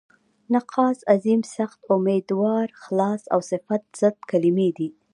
[0.53, 4.89] نقصان، عظیم، سخت، امیدوار، خلاص او صفت ضد کلمې دي.